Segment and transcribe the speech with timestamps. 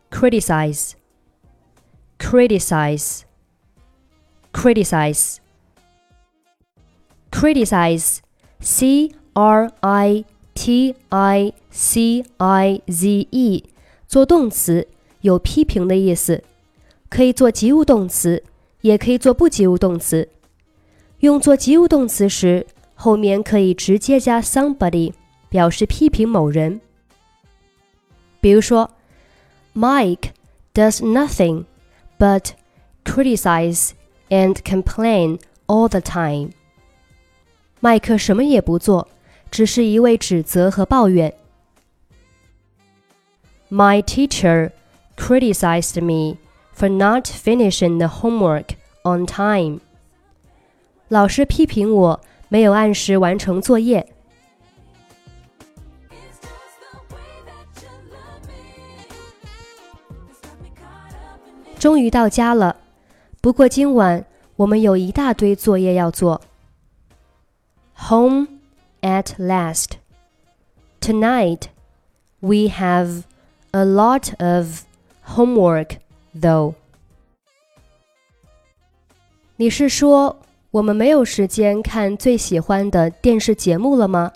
[0.10, 0.94] Criticize.
[2.20, 3.24] Criticize.
[4.54, 5.40] Criticize.
[7.32, 8.20] Criticize.
[8.60, 10.26] C R I
[10.56, 13.65] T I C I c i z e
[14.09, 14.89] 做动词
[15.21, 16.43] 有批评的意思，
[17.09, 18.43] 可以做及物动词，
[18.81, 20.29] 也可以做不及物动词。
[21.21, 25.13] 用作及物动词时，后面可以直接加 somebody，
[25.49, 26.81] 表示批评某人。
[28.41, 28.91] 比如说
[29.73, 30.31] ，Mike
[30.75, 31.67] does nothing
[32.19, 32.47] but
[33.05, 33.91] criticize
[34.31, 35.39] and complain
[35.69, 36.51] all the time。
[37.79, 39.07] 麦克什么也不做。
[39.51, 41.33] 只是一味指责和抱怨。
[43.70, 44.72] My teacher
[45.16, 46.38] criticized me
[46.74, 49.80] for not finishing the homework on time.
[51.08, 54.08] 老师批评我没有按时完成作业。
[61.80, 62.78] 终于到家了，
[63.42, 64.26] 不过今晚
[64.56, 66.42] 我们有一大堆作业要做。
[68.08, 68.48] Home
[69.02, 69.98] at last.
[71.02, 71.64] Tonight,
[72.40, 73.24] we have
[73.72, 74.84] a lot of
[75.26, 75.98] homework,
[76.40, 76.76] though.
[79.56, 80.40] 你是说
[80.72, 84.34] 我们没有时间看最喜欢的电视节目了吗？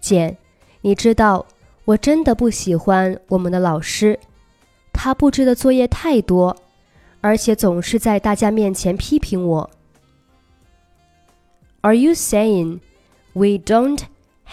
[0.00, 0.36] 简，
[0.80, 1.44] 你知道
[1.84, 4.18] 我真的不喜欢我们的老师，
[4.92, 6.56] 他布置的作业太多，
[7.20, 9.70] 而且总是在大家面前批评我。
[11.80, 12.80] Are you saying
[13.32, 14.02] we don't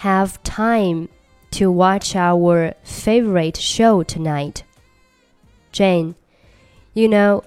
[0.00, 1.08] have time
[1.52, 4.64] to watch our favorite show tonight.
[5.72, 6.14] Jane,
[6.94, 7.44] you know,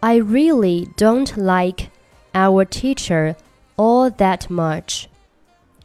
[0.00, 1.90] I really don't like
[2.34, 3.36] our teacher
[3.76, 5.08] all that much.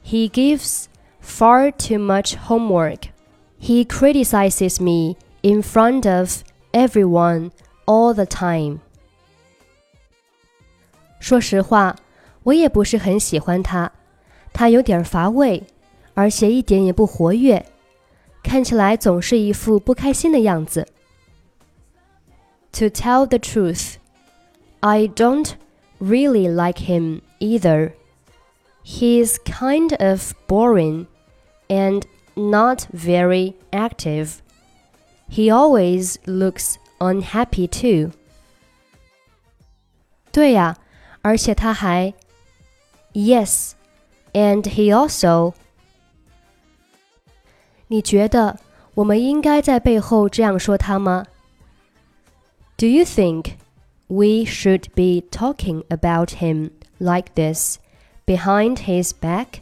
[0.02, 3.08] He gives far too much homework.
[3.58, 6.44] He criticizes me in front of
[6.74, 7.52] everyone
[7.86, 8.82] all the time.
[11.20, 11.96] 说实话，
[12.44, 13.92] 我也不是很喜欢他。
[14.52, 15.64] 他有点乏味，
[16.18, 17.66] 而且一点也不活跃，
[18.44, 20.88] 看起来总是一副不开心的样子。
[22.74, 23.96] To tell the truth,
[24.80, 25.52] I don't
[26.00, 27.94] really like him either.
[28.84, 31.06] He's kind of boring
[31.68, 32.04] and
[32.36, 34.40] not very active.
[35.30, 38.12] He always looks unhappy too.
[40.32, 40.78] 对呀，
[41.22, 42.14] 而且他还，
[43.14, 45.54] Yes。and he also.
[47.88, 48.58] 你觉得
[48.96, 51.26] 我们应该在背后这样说他吗？
[52.78, 53.54] Do you think
[54.08, 57.78] we should be talking about him like this
[58.26, 59.62] behind his back?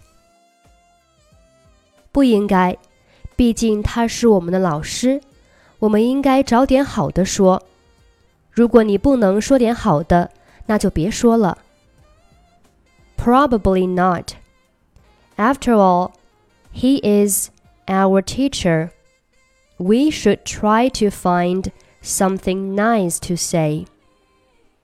[2.12, 2.78] 不应该，
[3.36, 5.22] 毕竟他是我们的老师，
[5.80, 7.64] 我们应该找点好的说。
[8.52, 10.30] 如果你不能说点好的，
[10.66, 11.58] 那就别说了。
[13.18, 14.34] Probably not.
[15.38, 16.12] After all,
[16.74, 17.50] he is
[17.88, 18.92] our teacher.
[19.78, 23.86] We should try to find something nice to say.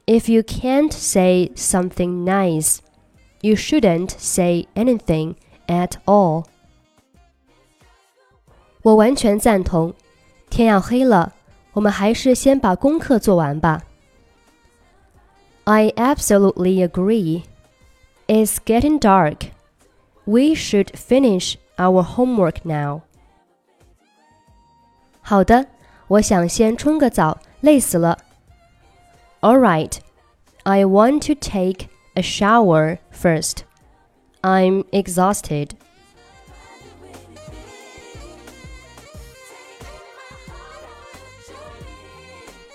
[0.05, 2.79] If you can't say something nice,
[3.41, 5.35] you shouldn't say anything
[5.67, 6.45] at all.
[8.83, 9.94] 我完全赞同。
[10.50, 11.33] 天要黑了，
[11.73, 13.83] 我们还是先把功课做完吧。
[15.66, 17.44] I absolutely agree.
[18.28, 19.50] It's getting dark.
[20.23, 23.01] We should finish our homework now.
[25.22, 25.67] 好的，
[26.07, 28.17] 我想先冲个澡，累死了。
[29.41, 29.97] All right,
[30.63, 33.63] I want to take a shower first.
[34.41, 35.72] I'm exhausted.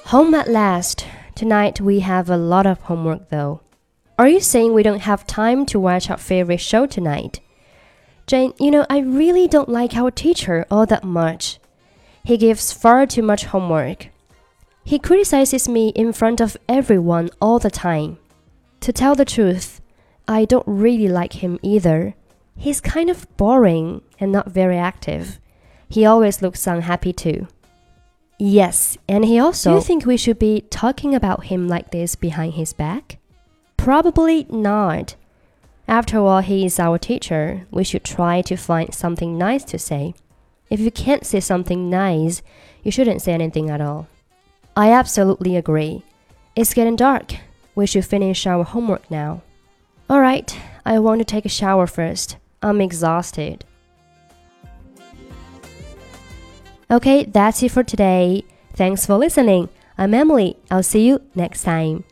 [0.06, 1.04] Home at last.
[1.34, 3.60] Tonight we have a lot of homework though.
[4.18, 7.40] Are you saying we don't have time to watch our favorite show tonight?
[8.27, 11.59] Jane, you know, I really don't like our teacher all that much.
[12.25, 14.09] He gives far too much homework.
[14.83, 18.17] He criticizes me in front of everyone all the time.
[18.81, 19.81] To tell the truth,
[20.27, 22.15] I don't really like him either.
[22.57, 25.39] He's kind of boring and not very active.
[25.87, 27.47] He always looks unhappy too.
[28.37, 29.71] Yes, and he also.
[29.71, 33.19] Do you think we should be talking about him like this behind his back?
[33.77, 35.15] Probably not.
[35.87, 37.65] After all, he is our teacher.
[37.71, 40.13] We should try to find something nice to say.
[40.69, 42.41] If you can't say something nice,
[42.83, 44.07] you shouldn't say anything at all.
[44.75, 46.03] I absolutely agree.
[46.55, 47.35] It's getting dark.
[47.73, 49.43] We should finish our homework now.
[50.09, 52.37] Alright, I want to take a shower first.
[52.61, 53.63] I'm exhausted.
[56.89, 58.43] Okay, that's it for today.
[58.73, 59.69] Thanks for listening.
[59.97, 60.57] I'm Emily.
[60.69, 62.03] I'll see you next time.